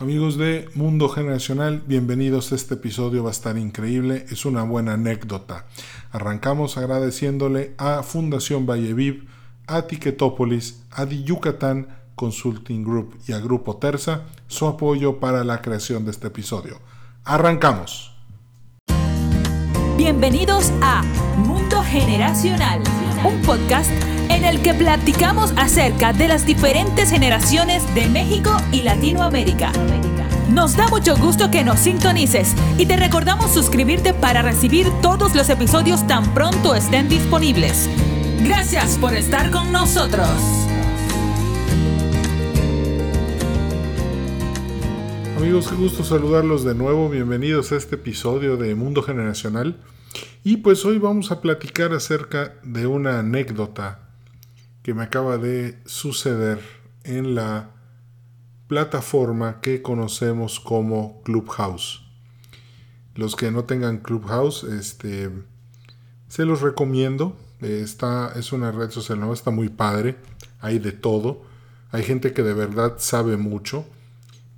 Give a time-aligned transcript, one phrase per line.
[0.00, 5.66] Amigos de Mundo Generacional, bienvenidos este episodio, va a estar increíble, es una buena anécdota.
[6.10, 9.28] Arrancamos agradeciéndole a Fundación Valleviv,
[9.66, 15.60] a Tiquetópolis, a Di Yucatán Consulting Group y a Grupo Terza su apoyo para la
[15.60, 16.78] creación de este episodio.
[17.24, 18.16] Arrancamos.
[19.98, 21.02] Bienvenidos a
[21.36, 22.82] Mundo Generacional,
[23.22, 23.92] un podcast
[24.40, 29.70] en el que platicamos acerca de las diferentes generaciones de México y Latinoamérica.
[30.50, 35.50] Nos da mucho gusto que nos sintonices y te recordamos suscribirte para recibir todos los
[35.50, 37.90] episodios tan pronto estén disponibles.
[38.42, 40.30] Gracias por estar con nosotros.
[45.36, 47.10] Amigos, qué gusto saludarlos de nuevo.
[47.10, 49.76] Bienvenidos a este episodio de Mundo Generacional.
[50.42, 54.09] Y pues hoy vamos a platicar acerca de una anécdota
[54.90, 56.58] que me acaba de suceder
[57.04, 57.70] en la
[58.66, 62.02] plataforma que conocemos como Clubhouse.
[63.14, 65.30] Los que no tengan Clubhouse, este,
[66.26, 67.36] se los recomiendo.
[67.60, 70.16] Esta es una red social nueva, está muy padre.
[70.58, 71.42] Hay de todo.
[71.92, 73.86] Hay gente que de verdad sabe mucho,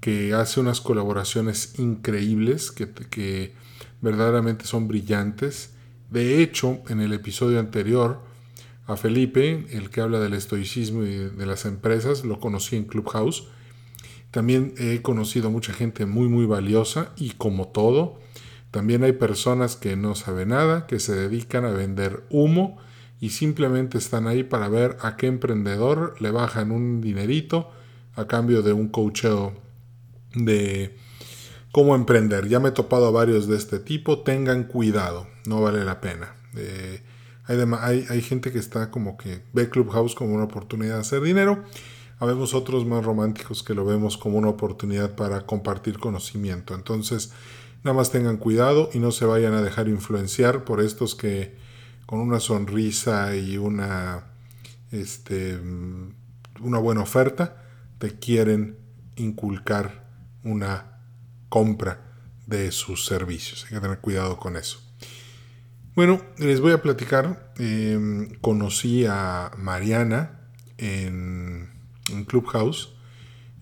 [0.00, 3.52] que hace unas colaboraciones increíbles, que, que
[4.00, 5.74] verdaderamente son brillantes.
[6.10, 8.31] De hecho, en el episodio anterior,
[8.86, 13.48] a Felipe, el que habla del estoicismo y de las empresas, lo conocí en Clubhouse.
[14.30, 18.18] También he conocido mucha gente muy muy valiosa y como todo,
[18.70, 22.78] también hay personas que no saben nada, que se dedican a vender humo
[23.20, 27.70] y simplemente están ahí para ver a qué emprendedor le bajan un dinerito
[28.16, 29.52] a cambio de un coacheo
[30.34, 30.96] de
[31.70, 32.48] cómo emprender.
[32.48, 36.34] Ya me he topado a varios de este tipo, tengan cuidado, no vale la pena.
[36.56, 37.02] Eh,
[37.46, 41.64] hay, hay, gente que está como que ve Clubhouse como una oportunidad de hacer dinero.
[42.18, 46.74] Habemos otros más románticos que lo vemos como una oportunidad para compartir conocimiento.
[46.74, 47.32] Entonces,
[47.82, 51.56] nada más tengan cuidado y no se vayan a dejar influenciar por estos que
[52.06, 54.24] con una sonrisa y una,
[54.92, 55.58] este,
[56.60, 57.64] una buena oferta
[57.98, 58.76] te quieren
[59.16, 60.04] inculcar
[60.44, 61.00] una
[61.48, 62.12] compra
[62.46, 63.64] de sus servicios.
[63.64, 64.80] Hay que tener cuidado con eso.
[65.94, 67.52] Bueno, les voy a platicar.
[67.58, 70.40] Em, conocí a Mariana
[70.78, 71.68] en,
[72.26, 72.94] Clubhouse.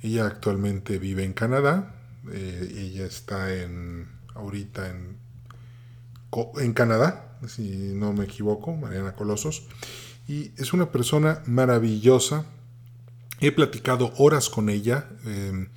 [0.00, 1.96] Ella actualmente vive en Canadá.
[2.30, 5.16] Eh, ella está en ahorita en,
[6.58, 9.66] en Canadá, si no me equivoco, Mariana Colosos.
[10.28, 12.44] Y es una persona maravillosa.
[13.41, 15.08] He platicado horas con ella.
[15.24, 15.70] Em,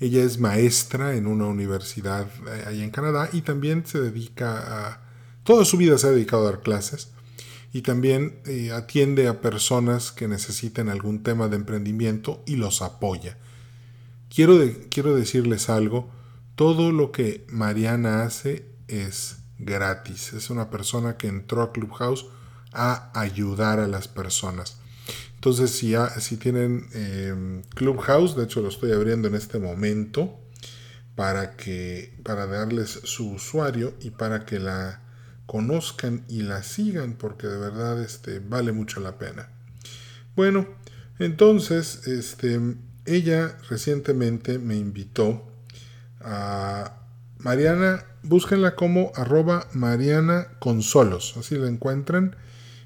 [0.00, 5.09] ella es maestra en una universidad eh, ahí en Canadá y también se dedica a
[5.50, 7.08] Toda su vida se ha dedicado a dar clases
[7.72, 13.36] y también eh, atiende a personas que necesiten algún tema de emprendimiento y los apoya.
[14.32, 14.60] Quiero,
[14.90, 16.08] quiero decirles algo,
[16.54, 20.34] todo lo que Mariana hace es gratis.
[20.34, 22.26] Es una persona que entró a Clubhouse
[22.72, 24.76] a ayudar a las personas.
[25.34, 30.38] Entonces, si, si tienen em, Clubhouse, de hecho lo estoy abriendo en este momento
[31.16, 35.09] para que para darles su usuario y para que la
[35.50, 39.48] conozcan y la sigan porque de verdad este, vale mucho la pena.
[40.36, 40.68] Bueno,
[41.18, 42.60] entonces este,
[43.04, 45.42] ella recientemente me invitó
[46.20, 47.00] a
[47.38, 50.46] Mariana, búsquenla como arroba Mariana
[51.36, 52.36] así la encuentran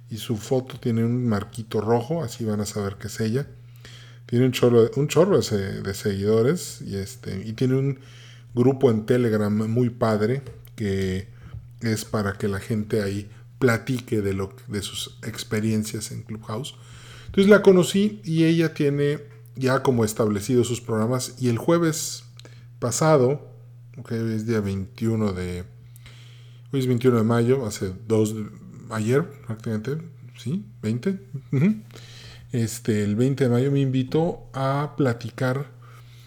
[0.08, 3.46] y su foto tiene un marquito rojo, así van a saber que es ella.
[4.24, 8.00] Tiene un chorro, un chorro de, seguidores y, este, y tiene un
[8.54, 10.40] grupo en Telegram muy padre
[10.76, 11.33] que
[11.92, 13.28] es para que la gente ahí
[13.58, 16.74] platique de, lo, de sus experiencias en Clubhouse.
[17.26, 19.20] Entonces la conocí y ella tiene
[19.56, 22.24] ya como establecido sus programas y el jueves
[22.78, 23.48] pasado,
[24.06, 25.64] que es día 21 de...
[26.72, 28.34] Hoy es 21 de mayo, hace dos...
[28.90, 29.96] Ayer prácticamente,
[30.36, 30.66] ¿sí?
[30.82, 31.18] 20.
[32.52, 35.72] Este, el 20 de mayo me invitó a platicar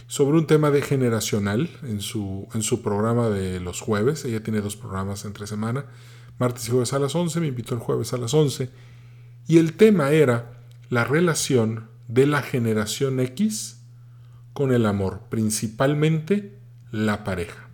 [0.07, 4.24] sobre un tema de generacional en su, en su programa de los jueves.
[4.25, 5.86] Ella tiene dos programas entre semana,
[6.39, 8.69] martes y jueves a las 11, me invitó el jueves a las 11.
[9.48, 13.81] Y el tema era la relación de la generación X
[14.54, 16.57] con el amor, principalmente
[16.92, 17.68] la pareja.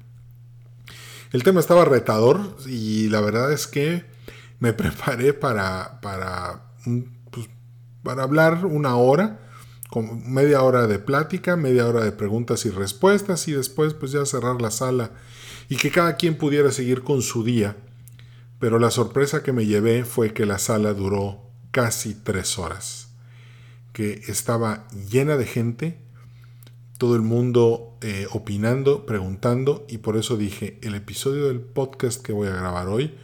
[1.31, 4.06] El tema estaba retador y la verdad es que
[4.59, 6.63] me preparé para, para,
[7.31, 7.47] pues,
[8.01, 9.39] para hablar una hora
[10.01, 14.61] media hora de plática, media hora de preguntas y respuestas y después pues ya cerrar
[14.61, 15.11] la sala
[15.69, 17.77] y que cada quien pudiera seguir con su día.
[18.59, 21.41] Pero la sorpresa que me llevé fue que la sala duró
[21.71, 23.09] casi tres horas,
[23.91, 25.99] que estaba llena de gente,
[26.97, 32.31] todo el mundo eh, opinando, preguntando, y por eso dije, el episodio del podcast que
[32.31, 33.15] voy a grabar hoy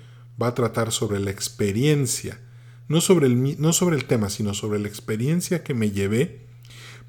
[0.41, 2.39] va a tratar sobre la experiencia,
[2.87, 6.48] no sobre el, no sobre el tema, sino sobre la experiencia que me llevé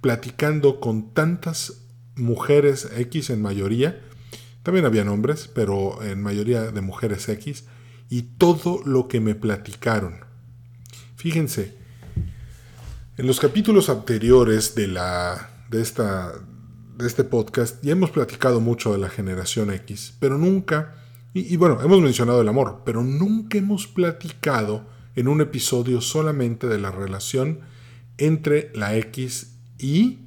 [0.01, 1.83] platicando con tantas
[2.17, 4.01] mujeres X en mayoría,
[4.63, 7.65] también había hombres, pero en mayoría de mujeres X,
[8.09, 10.25] y todo lo que me platicaron.
[11.17, 11.77] Fíjense,
[13.17, 16.33] en los capítulos anteriores de, la, de, esta,
[16.97, 20.97] de este podcast ya hemos platicado mucho de la generación X, pero nunca,
[21.33, 26.67] y, y bueno, hemos mencionado el amor, pero nunca hemos platicado en un episodio solamente
[26.67, 27.61] de la relación
[28.19, 30.19] entre la X y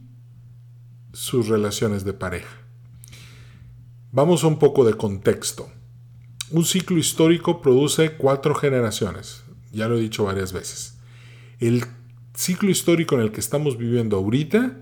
[1.14, 2.58] sus relaciones de pareja.
[4.12, 5.70] Vamos a un poco de contexto.
[6.52, 10.98] Un ciclo histórico produce cuatro generaciones, ya lo he dicho varias veces.
[11.60, 11.86] El
[12.36, 14.78] ciclo histórico en el que estamos viviendo ahorita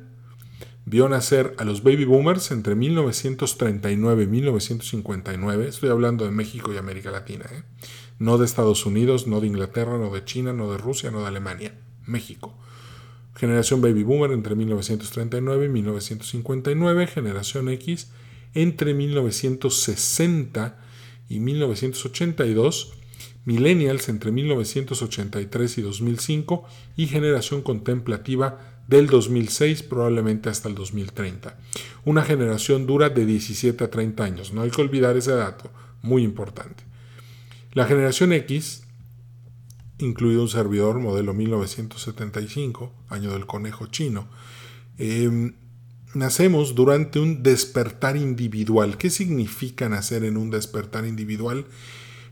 [0.86, 5.68] vio nacer a los baby boomers entre 1939 y 1959.
[5.68, 7.64] Estoy hablando de México y América Latina, ¿eh?
[8.20, 11.28] no de Estados Unidos, no de Inglaterra, no de China, no de Rusia, no de
[11.28, 11.74] Alemania.
[12.06, 12.58] México.
[13.36, 17.08] Generación baby boomer entre 1939 y 1959.
[17.08, 18.10] Generación X
[18.54, 20.78] entre 1960
[21.30, 22.94] y 1982
[23.46, 31.58] millennials entre 1983 y 2005 y generación contemplativa del 2006 probablemente hasta el 2030.
[32.06, 36.24] Una generación dura de 17 a 30 años, no hay que olvidar ese dato, muy
[36.24, 36.84] importante.
[37.74, 38.84] La generación X,
[40.02, 44.28] incluido un servidor modelo 1975, año del conejo chino,
[44.98, 45.56] em,
[46.14, 48.98] nacemos durante un despertar individual.
[48.98, 51.66] ¿Qué significa nacer en un despertar individual?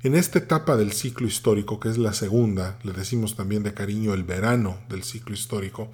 [0.02, 4.14] En esta etapa del ciclo histórico, que es la segunda, le decimos también de cariño
[4.14, 5.92] el verano del ciclo histórico,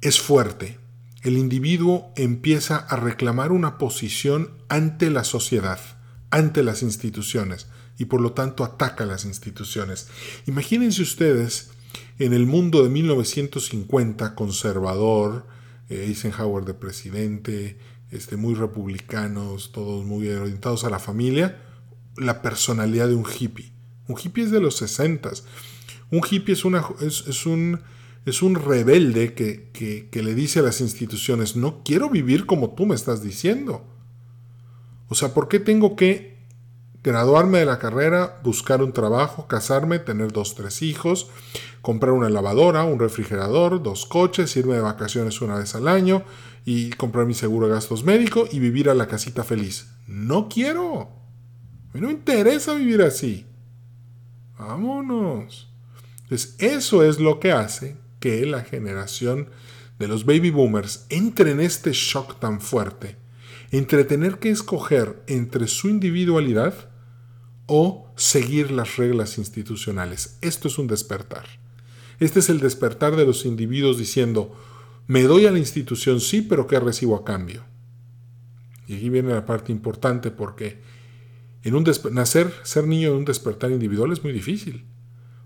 [0.00, 0.78] es fuerte.
[1.22, 5.80] El individuo empieza a reclamar una posición ante la sociedad,
[6.30, 7.68] ante las instituciones,
[7.98, 10.08] y por lo tanto ataca las instituciones.
[10.46, 11.70] Imagínense ustedes
[12.18, 15.46] en el mundo de 1950, conservador,
[15.88, 17.78] eh, Eisenhower de presidente,
[18.10, 21.62] este, muy republicanos, todos muy orientados a la familia,
[22.16, 23.72] la personalidad de un hippie.
[24.08, 25.30] Un hippie es de los 60.
[26.10, 27.80] Un hippie es, una, es, un,
[28.24, 29.70] es un rebelde que,
[30.10, 33.84] que, le dice a las instituciones, no quiero vivir como tú me estás diciendo.
[35.08, 36.35] O sea, ¿por qué tengo que
[37.10, 41.28] graduarme de la carrera, buscar un trabajo, casarme, tener dos, tres hijos,
[41.80, 46.24] comprar una lavadora, un refrigerador, dos coches, irme de vacaciones una vez al año
[46.64, 49.88] y comprar mi seguro de gastos médicos y vivir a la casita feliz?
[50.06, 51.16] No quiero
[52.00, 53.46] no me interesa vivir así.
[54.58, 55.68] Vámonos.
[56.22, 59.50] Entonces, eso es lo que hace que la generación
[59.98, 63.16] de los baby boomers entre en este shock tan fuerte,
[63.70, 66.74] entre tener que escoger entre su individualidad
[67.66, 70.38] o seguir las reglas institucionales.
[70.40, 71.46] Esto es un despertar.
[72.18, 74.54] Este es el despertar de los individuos diciendo,
[75.06, 77.64] me doy a la institución sí, pero ¿qué recibo a cambio?
[78.86, 80.80] Y aquí viene la parte importante porque
[81.62, 84.84] en un nacer, ser niño en un despertar individual es muy difícil,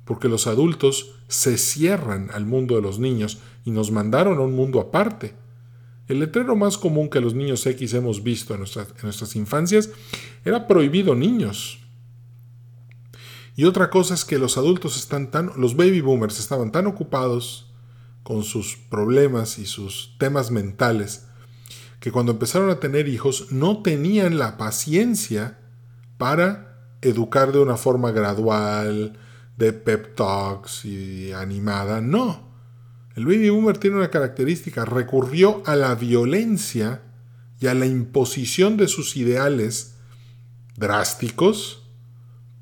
[0.05, 4.55] porque los adultos se cierran al mundo de los niños y nos mandaron a un
[4.55, 5.34] mundo aparte.
[6.08, 9.90] El letrero más común que los niños X hemos visto en en nuestras infancias
[10.44, 11.80] era prohibido niños.
[13.57, 17.71] Y otra cosa es que los adultos están tan, los baby boomers estaban tan ocupados
[18.23, 21.26] con sus problemas y sus temas mentales,
[21.99, 25.59] que cuando empezaron a tener hijos no tenían la paciencia
[26.16, 29.19] para educar de una forma gradual,
[29.57, 32.00] de pep talks y animada.
[32.00, 32.50] No.
[33.14, 37.02] El baby boomer tiene una característica, recurrió a la violencia
[37.61, 39.97] y a la imposición de sus ideales
[40.76, 41.79] drásticos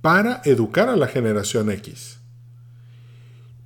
[0.00, 2.18] para educar a la generación X.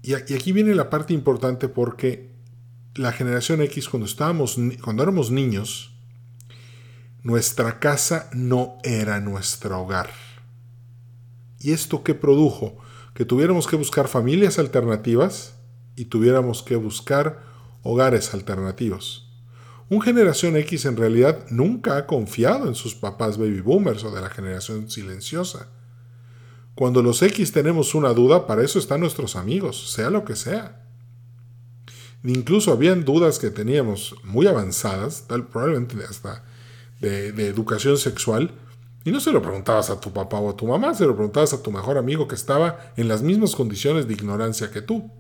[0.03, 2.33] Y aquí viene la parte importante porque
[2.95, 5.93] la generación X cuando estábamos cuando éramos niños
[7.23, 10.11] nuestra casa no era nuestro hogar.
[11.61, 12.79] ¿Y esto qué produjo?
[13.15, 15.55] Que tuviéramos que buscar familias alternativas
[15.95, 17.41] y tuviéramos que buscar
[17.83, 19.31] hogares alternativos.
[19.89, 24.21] Un generación X en realidad nunca ha confiado en sus papás baby boomers o de
[24.21, 25.69] la generación silenciosa.
[26.75, 30.83] Cuando los X tenemos una duda, para eso están nuestros amigos, sea lo que sea.
[32.25, 36.45] Incluso habían dudas que teníamos muy avanzadas, probablemente hasta
[37.00, 38.52] de, educación sexual,
[39.05, 41.52] y no se lo preguntabas a tu papá o a tu mamá, se lo preguntabas
[41.52, 45.11] a tu mejor amigo que estaba en las mismas condiciones de ignorancia que tú.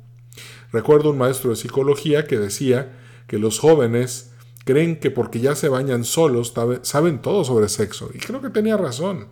[0.72, 4.30] Recuerdo un maestro de psicología que decía que los jóvenes
[4.64, 8.10] creen que porque ya se bañan solos saben todo sobre sexo.
[8.14, 9.26] Y creo que tenía razón.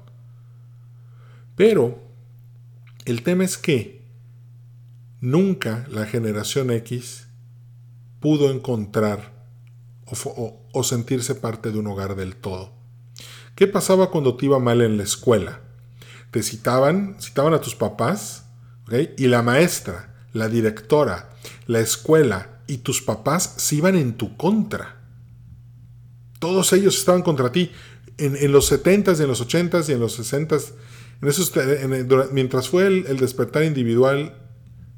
[1.55, 2.10] Pero
[3.11, 4.03] el tema es que
[5.21, 7.27] nunca la generación X
[8.21, 9.33] pudo encontrar
[10.07, 12.73] o, sentirse parte de un hogar del todo.
[13.55, 15.61] ¿Qué pasaba cuando te iba mal en la escuela?
[16.31, 18.45] Te citaban, citaban a tus papás,
[19.17, 21.31] y la maestra, la directora,
[21.67, 24.97] la escuela y tus papás se iban en tu contra.
[26.41, 27.71] Todos ellos estaban contra ti.
[28.19, 30.73] En, los 70s, en los 80s y en los 60s,
[31.21, 34.37] mientras fue el, despertar individual,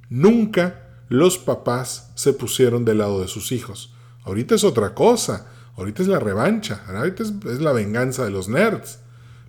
[0.09, 3.95] nunca los papás se pusieron del lado de sus hijos.
[4.25, 5.49] Ahorita es otra cosa.
[5.76, 6.85] Ahorita es la revancha.
[6.87, 9.00] Ahorita es, es la venganza de los nerds.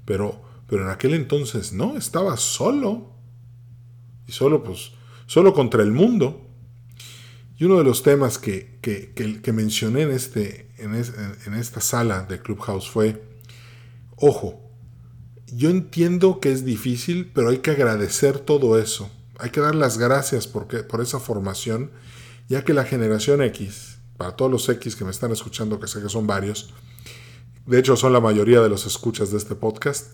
[0.05, 3.13] Pero, pero en aquel entonces no, estaba solo.
[4.27, 4.93] Y solo, pues,
[5.27, 6.49] solo contra el mundo.
[7.57, 12.41] Y uno de los temas que, que, mencioné en, este, en, en esta sala de
[12.41, 13.23] Clubhouse fue,
[14.15, 14.62] ojo,
[15.55, 19.09] yo entiendo que es difícil, pero hay que agradecer todo eso.
[19.39, 21.91] Hay que dar las gracias porque, por esa formación,
[22.49, 26.01] ya que la generación X, para todos los X que me están escuchando, que sé
[26.01, 26.73] que son varios,
[27.65, 30.11] de hecho son la mayoría de los escuchas de este podcast,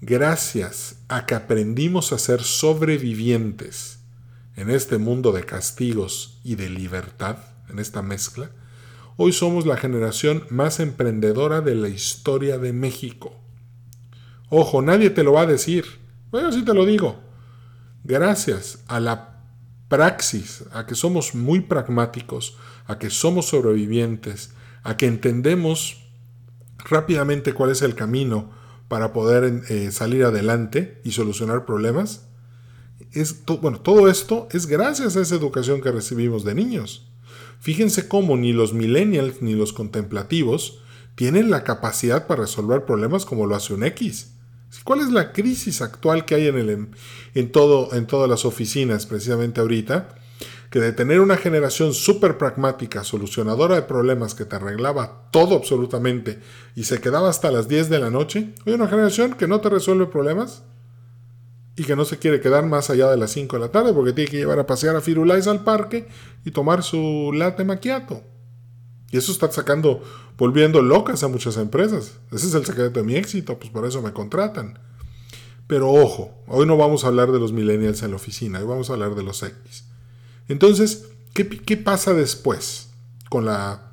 [0.00, 3.98] gracias a que aprendimos a ser sobrevivientes
[4.56, 7.38] en este mundo de castigos y de libertad,
[7.68, 8.50] en esta mezcla,
[9.16, 13.41] hoy somos la generación más emprendedora de la historia de México.
[14.54, 15.86] Ojo, nadie te lo va a decir.
[16.30, 17.16] Bueno, sí te lo digo.
[18.04, 19.40] Gracias a la
[19.88, 26.04] praxis, a que somos muy pragmáticos, a que somos sobrevivientes, a que entendemos
[26.84, 28.50] rápidamente cuál es el camino
[28.88, 32.28] para poder eh, salir adelante y solucionar problemas,
[33.62, 37.10] bueno, todo esto es gracias a esa educación que recibimos de niños.
[37.58, 40.82] Fíjense cómo ni los millennials ni los contemplativos
[41.14, 44.32] tienen la capacidad para resolver problemas como lo hace un X.
[44.84, 50.08] ¿Cuál es la crisis actual que hay en, todo, en todas las oficinas precisamente ahorita?
[50.70, 56.40] Que de tener una generación súper pragmática, solucionadora de problemas que te arreglaba todo absolutamente
[56.74, 59.68] y se quedaba hasta las 10 de la noche, hay una generación que no te
[59.68, 60.62] resuelve problemas
[61.76, 64.12] y que no se quiere quedar más allá de las 5 de la tarde porque
[64.12, 66.08] tiene que llevar a pasear a Firulais al parque
[66.44, 68.22] y tomar su latte macchiato.
[69.10, 70.02] Y eso está sacando,
[70.38, 72.18] volviendo locas a muchas empresas.
[72.30, 74.78] Ese es el secreto de mi éxito, pues por eso me contratan.
[75.66, 78.90] Pero ojo, hoy no vamos a hablar de los millennials en la oficina, hoy vamos
[78.90, 79.84] a hablar de los X.
[80.48, 82.90] Entonces, ¿qué, pasa después?
[83.30, 83.92] Con la...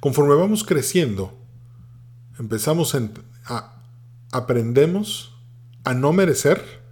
[0.00, 1.32] Conforme vamos creciendo,
[2.38, 2.96] empezamos
[3.46, 3.82] a...
[4.30, 5.34] Aprendemos
[5.84, 6.82] a no merecer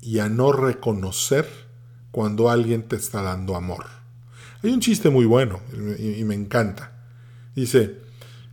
[0.00, 1.48] y a no reconocer
[2.10, 3.86] cuando alguien te está dando amor.
[4.62, 5.60] Hay un chiste muy bueno
[5.98, 6.92] y, me encanta.
[7.54, 7.98] Dice,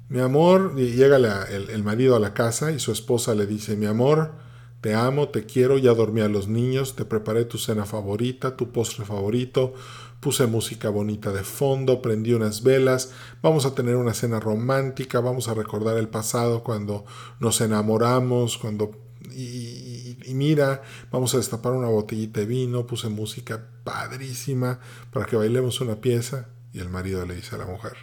[0.09, 3.85] mi amor, y llega el, marido a la casa y su esposa le dice, mi
[3.85, 4.33] amor,
[4.81, 8.71] te amo, te quiero, ya dormí a los niños, te preparé tu cena favorita, tu
[8.71, 9.73] postre favorito,
[10.19, 13.11] puse música bonita de fondo, prendí unas velas,
[13.41, 17.05] vamos a tener una cena romántica, vamos a recordar el pasado cuando
[17.39, 24.79] nos enamoramos, cuando y, mira, vamos a destapar una botellita de vino, puse música padrísima
[25.11, 26.49] para que bailemos una pieza.
[26.73, 27.93] Y el marido le dice a la mujer,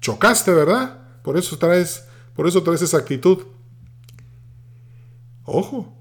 [0.00, 1.22] chocaste, ¿verdad?
[1.22, 3.44] Por eso traes, por eso traes esa actitud.
[5.44, 5.92] Ojo.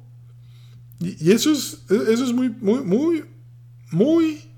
[0.99, 3.25] Y, eso es, eso es muy, muy, muy,
[3.91, 4.51] muy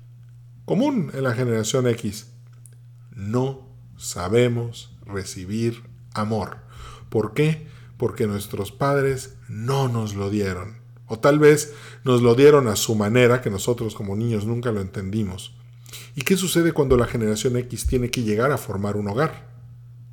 [0.64, 2.28] común en la generación X.
[3.10, 5.82] No sabemos recibir
[6.14, 6.58] amor.
[7.08, 7.68] ¿Por qué?
[7.98, 10.78] porque nuestros padres no nos lo dieron.
[11.06, 14.80] O tal vez nos lo dieron a su manera, que nosotros como niños nunca lo
[14.80, 15.54] entendimos.
[16.14, 19.48] ¿Y qué sucede cuando la generación X tiene que llegar a formar un hogar?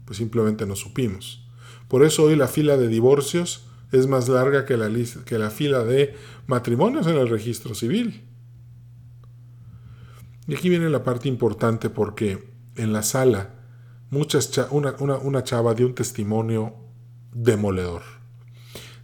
[0.05, 1.45] Pues simplemente no supimos.
[1.87, 4.89] Por eso hoy la fila de divorcios es más larga que la,
[5.25, 6.15] que la fila de
[6.47, 8.23] matrimonios en el registro civil.
[10.47, 13.55] Y aquí viene la parte importante porque en la sala
[14.09, 16.75] muchas una, una chava dio un testimonio
[17.33, 18.03] demoledor.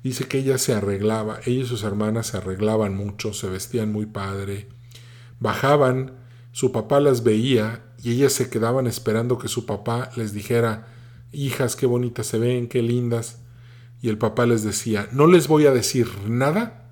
[0.03, 4.07] Dice que ella se arreglaba, ella y sus hermanas se arreglaban mucho, se vestían muy
[4.07, 4.67] padre,
[5.39, 6.20] bajaban,
[6.51, 10.87] su papá las veía y ellas se quedaban esperando que su papá les dijera,
[11.31, 13.39] hijas, qué bonitas se ven, qué lindas.
[14.01, 16.89] Y el papá les decía, no les voy a decir nada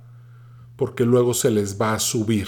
[0.75, 2.47] porque luego se les va a subir.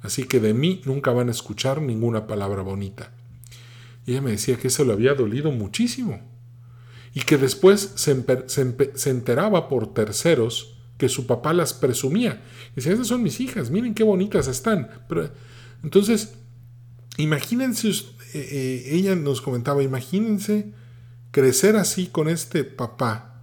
[0.00, 3.12] Así que de mí nunca van a escuchar ninguna palabra bonita.
[4.04, 6.20] Y ella me decía que eso le había dolido muchísimo
[7.14, 8.10] y que después se,
[9.10, 12.42] enteraba por terceros que su papá las presumía.
[12.72, 14.88] Y decía, esas son mis hijas, miren qué bonitas están.
[15.08, 15.30] Pero,
[15.82, 16.34] entonces,
[17.16, 17.90] imagínense
[18.34, 20.72] eh, ella nos comentaba, imagínense
[21.30, 23.42] crecer así con este papá,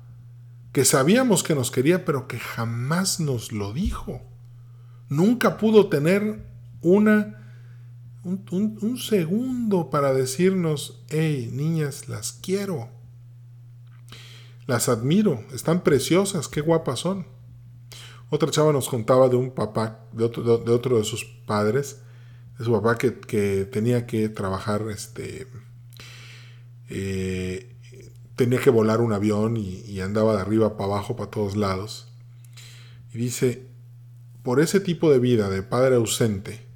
[0.72, 4.22] que sabíamos que nos quería, pero que jamás nos lo dijo.
[5.10, 6.46] Nunca pudo tener
[6.82, 7.40] una
[8.24, 12.90] un, segundo para decirnos, hey, niñas, las quiero.
[14.68, 17.26] Las admiro, están preciosas, qué guapas son.
[18.30, 22.02] Otra chava nos contaba de un papá, de, otro de sus padres,
[22.60, 25.48] de su papá que, tenía que trabajar, este,
[26.90, 27.74] eh,
[28.36, 32.10] tenía que volar un avión y, andaba de arriba para abajo, para todos lados.
[33.14, 33.68] Y dice,
[34.44, 36.68] por ese tipo de vida de padre ausente,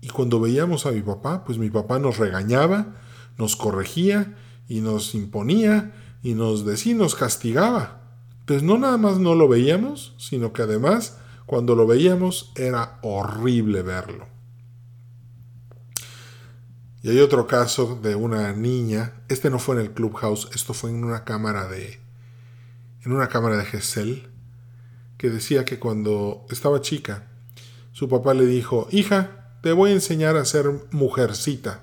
[0.00, 2.96] y cuando veíamos a mi papá, pues mi papá nos regañaba,
[3.36, 4.34] nos corregía
[4.66, 5.92] y nos imponía
[6.22, 8.00] y nos decía, nos castigaba.
[8.46, 13.82] Pues no nada más no lo veíamos, sino que además cuando lo veíamos era horrible
[13.82, 14.37] verlo.
[17.08, 20.90] Y hay otro caso de una niña, este no fue en el clubhouse, esto fue
[20.90, 22.00] en una cámara de
[23.02, 24.28] en una cámara de Gesell,
[25.16, 27.26] que decía que cuando estaba chica,
[27.92, 31.80] su papá le dijo, "Hija, te voy a enseñar a ser mujercita.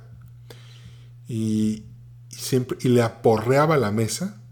[1.27, 1.85] Y,
[2.29, 4.43] siempre, y le aporreaba la mesa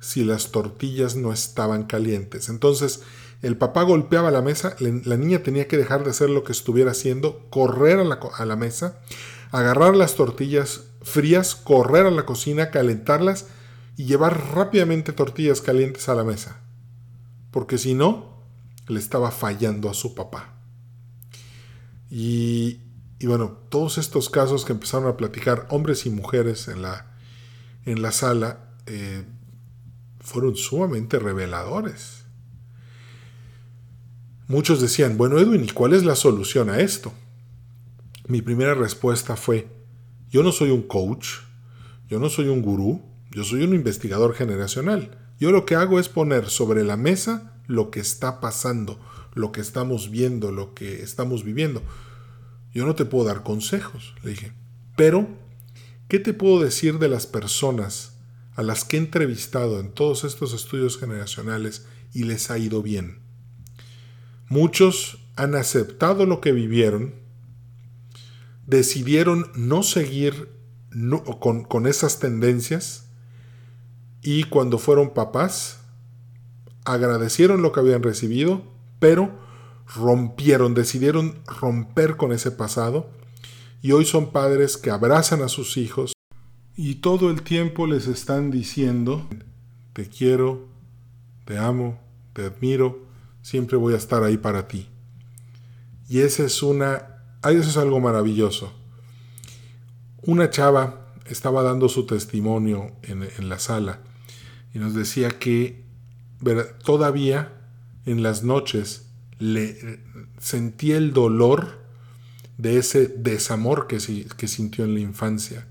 [0.00, 2.48] si las tortillas no estaban calientes.
[2.48, 3.02] Entonces,
[3.40, 6.90] el papá golpeaba la mesa, la niña tenía que dejar de hacer lo que estuviera
[6.90, 8.98] haciendo, correr a la, a la mesa,
[9.50, 13.46] agarrar las tortillas frías, correr a la cocina, calentarlas
[13.96, 16.60] y llevar rápidamente tortillas calientes a la mesa.
[17.50, 18.44] Porque si no,
[18.88, 20.54] le estaba fallando a su papá.
[22.10, 22.80] Y,
[23.22, 27.14] bueno, todos estos casos que empezaron a platicar hombres y mujeres en la,
[27.84, 29.24] en la sala eh,
[30.20, 32.24] fueron sumamente reveladores.
[34.48, 37.12] Muchos decían, bueno Edwin, ¿y cuál es la solución a esto?
[38.30, 39.66] Mi primera respuesta fue,
[40.30, 41.40] yo no soy un coach,
[42.08, 45.18] yo no soy un gurú, yo soy un investigador generacional.
[45.40, 49.00] Yo lo que hago es poner sobre la mesa lo que está pasando,
[49.34, 51.82] lo que estamos viendo, lo que estamos viviendo.
[52.72, 54.52] Yo no te puedo dar consejos, le dije.
[54.96, 55.26] Pero,
[56.06, 58.16] ¿qué te puedo decir de las personas
[58.54, 63.22] a las que he entrevistado en todos estos estudios generacionales y les ha ido bien?
[64.48, 67.18] Muchos han aceptado lo que vivieron,
[68.70, 70.48] decidieron no seguir
[71.40, 73.08] con, con esas tendencias
[74.22, 75.80] y cuando fueron papás,
[76.84, 78.62] agradecieron lo que habían recibido,
[78.98, 79.30] pero
[79.94, 83.10] rompieron, decidieron romper con ese pasado
[83.82, 86.12] y hoy son padres que abrazan a sus hijos
[86.76, 89.26] y todo el tiempo les están diciendo,
[89.92, 90.68] te quiero,
[91.44, 92.00] te amo,
[92.32, 93.00] te admiro,
[93.42, 94.88] siempre voy a estar ahí para ti.
[96.08, 98.72] Y esa es una, eso es algo maravilloso.
[100.22, 104.00] Una chava estaba dando su testimonio en, la sala
[104.74, 105.84] y nos decía que
[106.84, 107.52] todavía
[108.04, 109.06] en las noches
[109.38, 110.00] le
[110.38, 111.80] sentía el dolor
[112.58, 115.66] de ese desamor que, sintió en la infancia.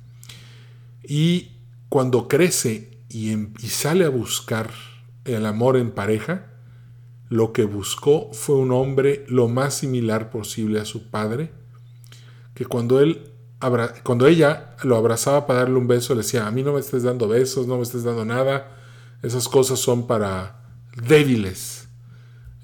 [1.04, 1.52] Y
[1.90, 4.72] cuando crece em, y sale a buscar
[5.26, 6.48] el amor en pareja,
[7.30, 11.52] lo que buscó fue un hombre lo más similar posible a su padre,
[12.60, 13.32] que cuando él
[14.04, 17.04] cuando ella lo abrazaba para darle un beso, le decía, a mí no me estés
[17.04, 18.76] dando besos, no me estés dando nada,
[19.24, 20.62] esas cosas son para
[21.08, 21.88] débiles.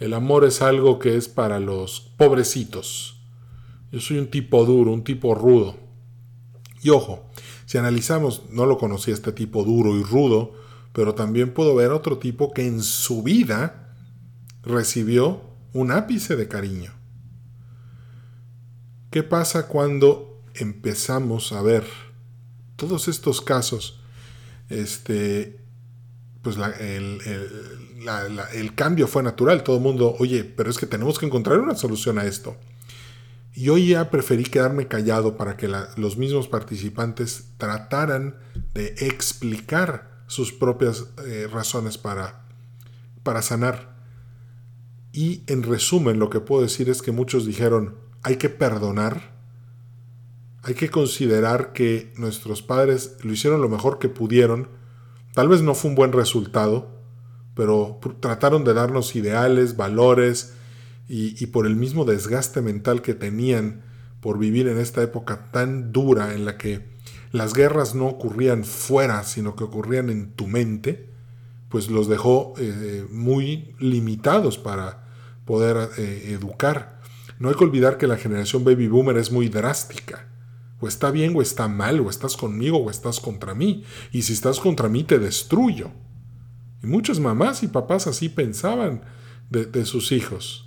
[0.01, 3.21] El amor es algo que es para los pobrecitos.
[3.91, 5.77] Yo soy un tipo duro, un tipo rudo.
[6.81, 7.29] Y ojo,
[7.65, 10.53] si analizamos, no lo conocí este tipo duro y rudo,
[10.91, 13.95] pero también puedo ver otro tipo que en su vida
[14.61, 17.04] recibió un ápice de cariño.
[19.15, 21.85] ¿Qué pasa cuando empezamos a ver
[22.75, 24.01] todos estos casos?
[24.67, 25.57] Este,
[26.41, 29.63] pues el, cambio fue natural.
[29.63, 32.57] Todo el mundo, oye, pero es que tenemos que encontrar una solución a esto.
[33.53, 38.35] Y hoy ya preferí quedarme callado para que los mismos participantes trataran
[38.73, 42.43] de explicar sus propias eh, razones para,
[43.23, 43.95] para sanar.
[45.13, 49.33] Y en resumen, lo que puedo decir es que muchos dijeron, hay que perdonar,
[50.63, 54.67] hay que considerar que nuestros padres lo hicieron lo mejor que pudieron,
[55.35, 56.87] Tal vez no fue un buen resultado,
[57.55, 60.53] pero trataron de darnos ideales, valores
[61.09, 63.83] y, por el mismo desgaste mental que tenían
[64.21, 66.87] por vivir en esta época tan dura en la que
[67.33, 71.09] las guerras no ocurrían fuera, sino que ocurrían en tu mente,
[71.67, 75.03] pues los dejó eh, muy limitados para
[75.43, 76.94] poder eh, educar.
[77.39, 80.29] No hay que olvidar que la generación baby boomer es muy drástica.
[80.79, 83.83] O está bien o está mal, o estás conmigo o estás contra mí.
[84.11, 85.91] Y si estás contra mí te destruyo.
[86.83, 89.01] Y muchas mamás y papás así pensaban
[89.49, 90.65] de, sus hijos.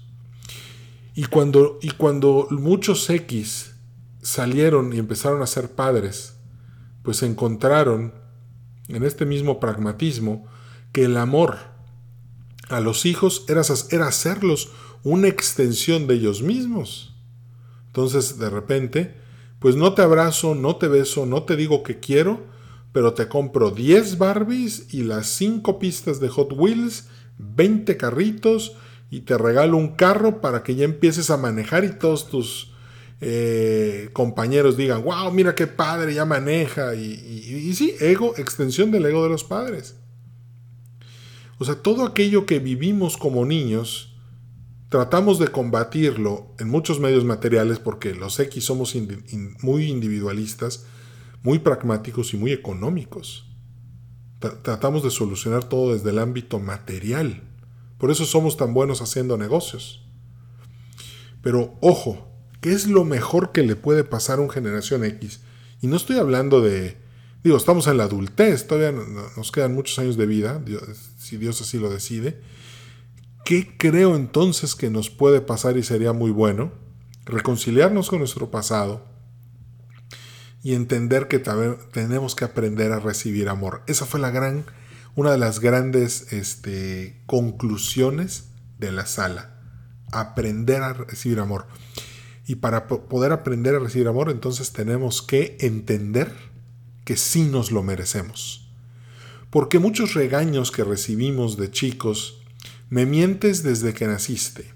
[1.15, 3.75] Y cuando, y cuando muchos X
[4.23, 6.37] salieron y empezaron a ser padres,
[7.03, 8.15] pues encontraron
[8.89, 10.47] en este mismo pragmatismo
[10.93, 11.59] que el amor
[12.69, 14.71] a los hijos era, era hacerlos
[15.05, 17.15] una extensión de ellos mismos.
[17.87, 19.15] Entonces, de repente,
[19.59, 22.41] pues no te abrazo, no te beso, no te digo que quiero,
[22.93, 27.09] pero te compro 10 Barbies y las 5 pistas de Hot Wheels,
[27.39, 28.77] 20 carritos
[29.11, 32.73] y te regalo un carro para que ya empieces a manejar y todos tus
[33.21, 36.95] eh, compañeros digan, wow, mira qué padre, ya maneja.
[36.95, 39.97] Y, y, sí, ego, extensión del ego de los padres.
[41.59, 44.15] O sea, todo aquello que vivimos como niños,
[44.89, 48.95] tratamos de combatirlo en muchos medios materiales porque los X somos
[49.61, 50.87] muy individualistas,
[51.43, 53.45] muy pragmáticos y muy económicos.
[54.63, 57.43] tratamos de solucionar todo desde el ámbito material.
[57.99, 60.05] Por eso somos tan buenos haciendo negocios.
[61.43, 62.29] Pero ojo,
[62.61, 65.41] ¿qué es lo mejor que le puede pasar a un generación X?
[65.81, 66.97] Y no estoy hablando de,
[67.43, 68.93] digo, estamos en la adultez, todavía
[69.37, 70.63] nos quedan muchos años de vida,
[71.19, 72.41] si Dios así lo decide.
[73.49, 76.71] ¿Qué creo entonces que nos puede pasar y sería muy bueno?
[77.25, 79.07] Reconciliarnos con nuestro pasado
[80.63, 83.85] y entender que tenemos que aprender a recibir amor.
[83.87, 84.67] Esa fue la gran,
[85.15, 89.59] una de las grandes este, conclusiones de la sala.
[90.13, 91.69] Aprender a recibir amor.
[92.47, 96.35] Y para poder aprender a recibir amor, entonces tenemos que entender
[97.07, 98.71] que sí nos lo merecemos.
[99.49, 102.43] Porque muchos regaños que recibimos de chicos,
[102.91, 104.73] me mientes desde que naciste,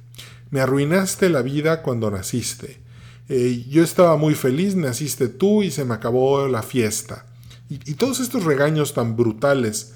[0.51, 2.83] me arruinaste la vida cuando naciste,
[3.29, 7.27] eh, yo estaba muy feliz, naciste tú y se me acabó la fiesta.
[7.69, 9.95] Y, todos estos regaños tan brutales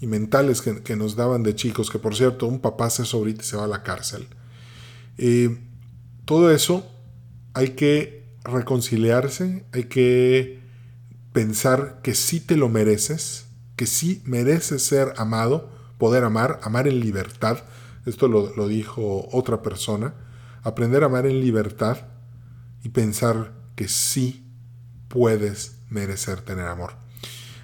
[0.00, 3.44] y mentales que, nos daban de chicos, que por cierto, un papá se sobrita y
[3.44, 4.26] se va a la cárcel.
[5.18, 5.58] Eh,
[6.24, 6.90] todo eso
[7.52, 10.60] hay que reconciliarse, hay que
[11.34, 17.00] pensar que sí te lo mereces, que sí mereces ser amado, poder amar, amar en
[17.00, 17.58] libertad.
[18.06, 20.14] Esto lo, lo dijo otra persona.
[20.62, 21.98] Aprender a amar en libertad
[22.82, 24.44] y pensar que sí
[25.08, 26.92] puedes merecer tener amor.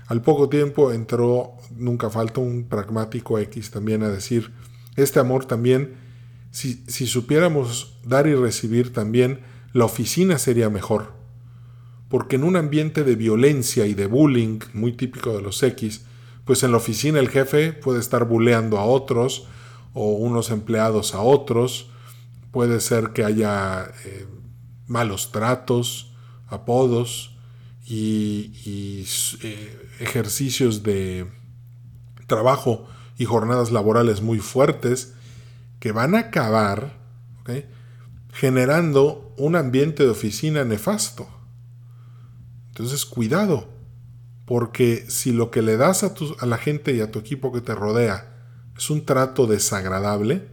[0.06, 4.52] Al poco tiempo entró, nunca falta un pragmático X también a decir,
[4.96, 5.94] este amor también,
[6.50, 9.40] si, si supiéramos dar y recibir también,
[9.72, 11.12] la oficina sería mejor.
[12.08, 16.04] Porque en un ambiente de violencia y de bullying, muy típico de los X,
[16.44, 19.46] pues en la oficina el jefe puede estar bulleando a otros
[19.94, 21.90] o unos empleados a otros,
[22.50, 24.26] puede ser que haya eh,
[24.86, 26.12] malos tratos,
[26.46, 27.36] apodos
[27.86, 29.04] y,
[29.42, 31.26] eh, ejercicios de
[32.26, 32.86] trabajo
[33.18, 35.14] y jornadas laborales muy fuertes
[35.80, 37.04] que van a acabar
[38.32, 41.28] generando un ambiente de oficina nefasto.
[42.68, 43.68] Entonces, cuidado,
[44.44, 47.60] porque si lo que le das a, a la gente y a tu equipo que
[47.60, 48.30] te rodea
[48.76, 50.48] es un trato desagradable,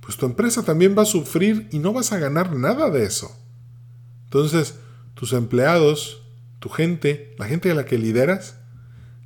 [0.00, 3.30] pues tu empresa también va a sufrir y no vas a ganar nada de eso.
[4.24, 4.76] Entonces,
[5.14, 6.22] tus empleados,
[6.58, 8.56] tu gente, la gente a la que lideras,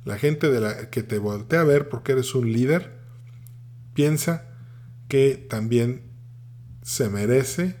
[0.03, 2.99] la gente de la que te voltea a ver porque eres un líder,
[3.93, 4.45] piensa
[5.07, 6.11] que también
[6.81, 7.77] se merece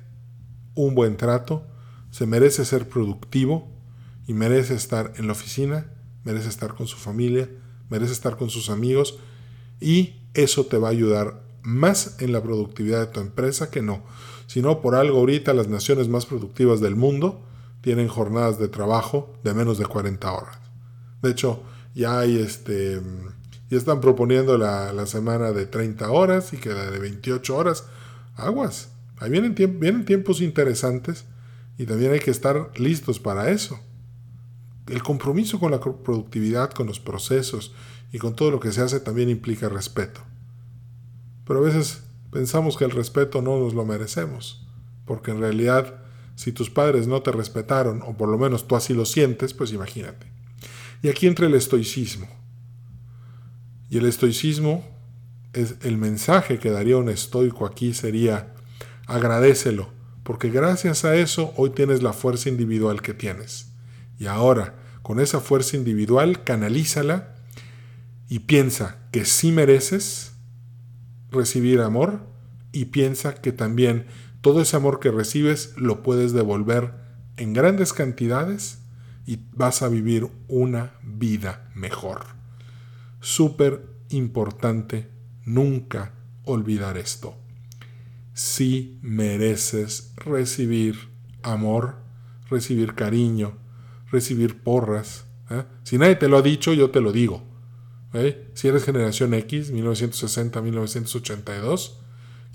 [0.73, 1.67] un buen trato,
[2.09, 3.71] se merece ser productivo
[4.27, 5.91] y merece estar en la oficina,
[6.25, 7.49] merece estar con su familia,
[7.89, 9.17] merece estar con sus amigos
[9.79, 14.03] y eso te va a ayudar más en la productividad de tu empresa que no.
[14.47, 17.41] Si no, por algo ahorita las naciones más productivas del mundo
[17.81, 20.59] tienen jornadas de trabajo de menos de 40 horas.
[21.21, 23.01] De hecho, ya hay este
[23.69, 27.85] ya están proponiendo la, semana de 30 horas y que la de 28 horas.
[28.35, 28.89] Aguas.
[29.17, 31.25] Ahí vienen, vienen tiempos interesantes
[31.77, 33.79] y también hay que estar listos para eso.
[34.87, 37.73] El compromiso con la productividad, con los procesos
[38.11, 40.21] y con todo lo que se hace también implica respeto.
[41.45, 44.67] Pero a veces pensamos que el respeto no nos lo merecemos,
[45.05, 48.93] porque en realidad si tus padres no te respetaron, o por lo menos tú así
[48.93, 50.27] lo sientes, pues imagínate.
[51.01, 52.27] Y aquí entra el estoicismo.
[53.89, 54.85] Y el estoicismo
[55.53, 58.53] es el mensaje que daría un estoico aquí sería
[59.07, 59.89] agradecelo,
[60.23, 63.71] porque gracias a eso hoy tienes la fuerza individual que tienes.
[64.17, 67.35] Y ahora, con esa fuerza individual, canalízala
[68.27, 70.33] y piensa que sí mereces
[71.31, 72.21] recibir amor
[72.71, 74.05] y piensa que también
[74.41, 76.93] todo ese amor que recibes lo puedes devolver
[77.37, 78.79] en grandes cantidades
[79.25, 82.25] y vas a vivir una vida mejor.
[83.21, 85.09] Súper importante
[85.45, 87.35] nunca olvidar esto.
[88.33, 91.09] Si mereces recibir
[91.41, 91.95] amor,
[92.49, 93.57] recibir cariño,
[94.11, 95.25] recibir porras.
[95.49, 95.63] ¿eh?
[95.83, 97.43] Si nadie te lo ha dicho, yo te lo digo.
[98.13, 98.49] ¿eh?
[98.53, 101.93] Si eres generación X, 1960-1982,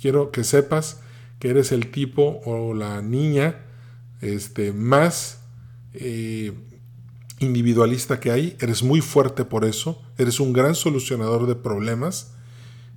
[0.01, 1.01] quiero que sepas
[1.39, 3.57] que eres el tipo o la niña
[4.21, 5.41] este, más
[5.95, 6.53] eh,
[7.39, 12.35] individualista que hay, eres muy fuerte por eso, eres un gran solucionador de problemas.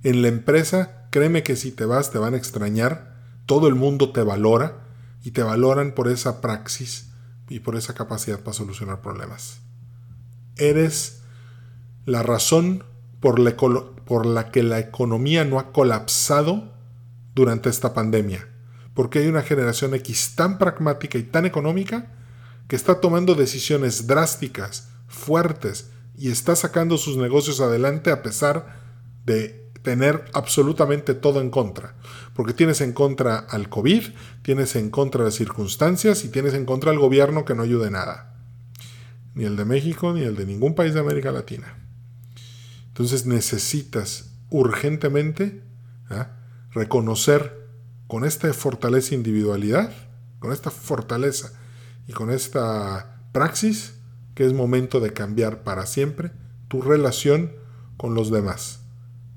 [0.02, 3.14] En la empresa, créeme que si te vas te van a extrañar,
[3.46, 4.84] todo el mundo te valora
[5.22, 7.13] y te valoran por esa praxis
[7.48, 9.60] y por esa capacidad para solucionar problemas.
[10.56, 11.22] Eres
[12.06, 12.84] la razón
[13.20, 16.72] por la, por la que la economía no ha colapsado
[17.34, 18.48] durante esta pandemia,
[18.94, 22.12] porque hay una generación X tan pragmática y tan económica
[22.68, 28.80] que está tomando decisiones drásticas, fuertes, y está sacando sus negocios adelante a pesar
[29.24, 31.94] de tener absolutamente todo en contra.
[32.34, 34.02] Porque tienes en contra al COVID,
[34.42, 38.34] tienes en contra las circunstancias y tienes en contra al gobierno que no ayude nada.
[39.34, 41.76] Ni el de México ni el de ningún país de América Latina.
[42.88, 45.62] Entonces necesitas urgentemente
[46.08, 46.30] ¿ah?
[46.72, 47.68] reconocer
[48.06, 49.92] con esta fortaleza individualidad,
[50.38, 51.52] con esta fortaleza
[52.08, 53.94] y con esta praxis
[54.34, 56.30] que es momento de cambiar para siempre
[56.68, 57.52] tu relación
[57.98, 58.83] con los demás.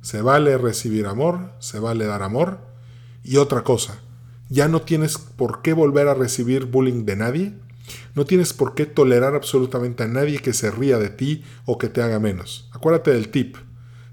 [0.02, 2.60] Se vale recibir amor, se vale dar amor.
[3.24, 4.00] Y otra cosa,
[4.50, 7.54] ya no tienes por qué volver a recibir bullying de nadie,
[8.16, 11.90] no tienes por qué tolerar absolutamente a nadie que se ría de ti o que
[11.90, 12.70] te haga menos.
[12.74, 13.58] Acuérdate del tip.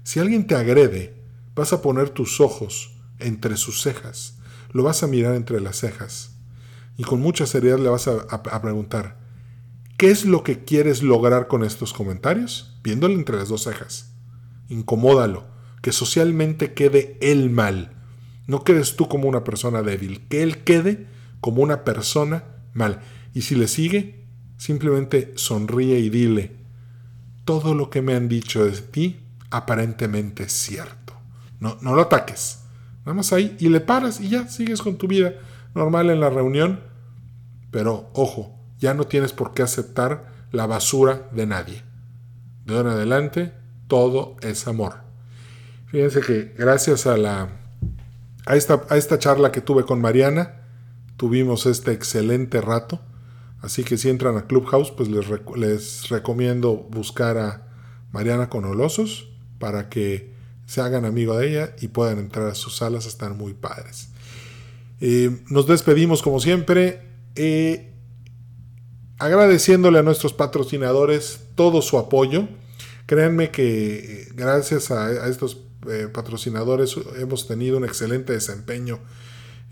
[0.03, 1.15] Si alguien te agrede,
[1.55, 4.37] vas a poner tus ojos entre sus cejas,
[4.71, 6.35] lo vas a mirar entre las cejas
[6.97, 9.17] y con mucha seriedad le vas a, preguntar,
[9.97, 12.77] ¿qué es lo que quieres lograr con estos comentarios?
[12.83, 14.13] Viéndole entre las dos cejas.
[14.69, 15.45] Incomódalo,
[15.85, 17.91] que socialmente quede él mal.
[18.47, 21.05] No quedes tú como una persona débil, que él quede
[21.41, 22.43] como una persona
[22.73, 23.01] mal.
[23.35, 24.25] Y si le sigue,
[24.57, 26.55] simplemente sonríe y dile,
[27.43, 29.19] todo lo que me han dicho de ti
[29.51, 31.13] aparentemente es cierto.
[31.59, 32.61] No, no lo ataques.
[33.01, 35.35] Nada más ahí y le paras y ya sigues con tu vida
[35.75, 36.79] normal en la reunión,
[37.69, 41.83] pero ojo, ya no tienes por qué aceptar la basura de nadie.
[42.65, 43.53] De ahora en adelante,
[43.87, 45.04] todo es amor.
[45.87, 47.49] Fíjense que gracias a la
[48.45, 50.61] a esta, a esta charla que tuve con Mariana,
[51.17, 53.01] tuvimos este excelente rato.
[53.61, 57.67] Así que si entran a Clubhouse, pues les, les recomiendo buscar a
[58.11, 60.35] Mariana Conolosos para que
[60.67, 64.09] se hagan amigo de ella y puedan entrar a sus salas, están muy padres.
[65.01, 67.01] Eh, nos despedimos como siempre,
[67.35, 67.93] eh,
[69.17, 72.47] agradeciéndole a nuestros patrocinadores todo su apoyo.
[73.05, 75.64] Créanme que eh, gracias a, estos
[76.13, 78.99] patrocinadores hemos tenido un excelente desempeño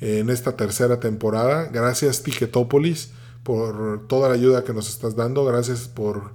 [0.02, 1.70] en esta tercera temporada.
[1.72, 3.12] Gracias Ticketopolis
[3.44, 5.46] por toda la ayuda que nos estás dando.
[5.46, 6.32] Gracias por,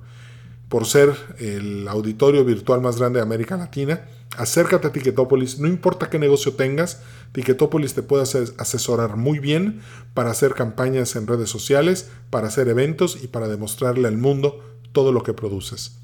[0.69, 4.07] por ser el auditorio virtual más grande de América Latina.
[4.37, 7.01] Acércate a Ticketopolis, no importa qué negocio tengas,
[7.33, 9.81] Ticketopolis te puede asesorar muy bien
[10.15, 14.63] para hacer campañas en redes sociales, para hacer eventos y para demostrarle al mundo
[14.93, 15.99] todo lo que produces.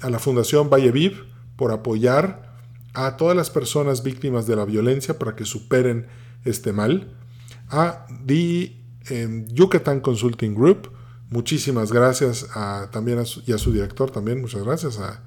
[0.00, 1.24] A la Fundación Valle Viv
[1.56, 2.49] por apoyar
[3.06, 6.06] a todas las personas víctimas de la violencia para que superen
[6.44, 7.16] este mal.
[7.68, 8.76] A The
[9.08, 10.90] em, Yucatán Consulting Group,
[11.30, 12.48] muchísimas gracias
[12.90, 15.22] también y a su director también, muchas gracias a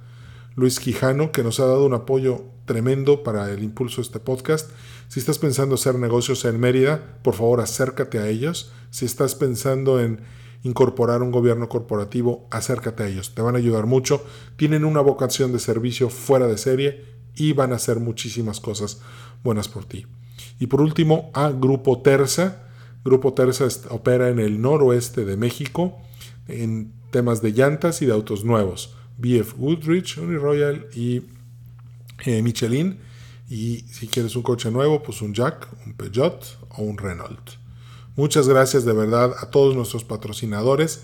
[0.56, 4.70] Luis Quijano, que nos ha dado un apoyo tremendo para el impulso de este podcast.
[5.08, 8.72] Si estás pensando hacer negocios en Mérida, por favor acércate a ellos.
[8.92, 10.22] Si estás pensando en
[10.64, 13.34] incorporar un gobierno corporativo, acércate a ellos.
[13.36, 14.24] Te van a ayudar mucho.
[14.56, 19.00] Tienen una vocación de servicio fuera de serie y van a hacer muchísimas cosas
[19.44, 20.06] buenas por ti.
[20.60, 22.64] Y por último, a Grupo Terza.
[23.04, 25.98] Grupo Terza opera en el noroeste de México
[26.48, 28.96] en temas de llantas y de autos nuevos.
[29.18, 31.24] BF Goodrich, Uniroyal y
[32.26, 33.00] eh, Michelin.
[33.50, 37.52] Y si quieres un coche nuevo, pues un Jack, un Peugeot o un Renault.
[38.16, 41.04] Muchas gracias de verdad a todos nuestros patrocinadores.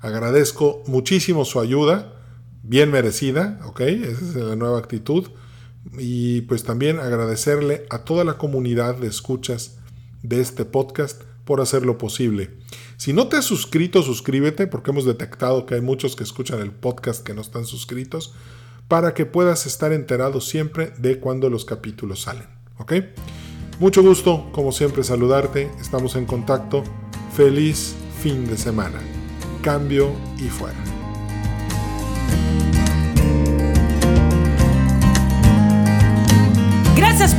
[0.00, 2.14] Agradezco muchísimo su ayuda,
[2.62, 3.80] bien merecida, ¿ok?
[3.80, 5.28] Esa es la nueva actitud.
[5.98, 9.78] Y pues también agradecerle a toda la comunidad de escuchas
[10.22, 12.50] de este podcast por hacerlo posible.
[12.96, 16.70] Si no te has suscrito, suscríbete porque hemos detectado que hay muchos que escuchan el
[16.70, 18.34] podcast que no están suscritos
[18.88, 22.46] para que puedas estar enterado siempre de cuando los capítulos salen.
[22.78, 22.94] ¿Ok?
[23.78, 25.70] Mucho gusto, como siempre, saludarte.
[25.80, 26.82] Estamos en contacto.
[27.34, 29.00] Feliz fin de semana.
[29.62, 30.99] cambio y fuera.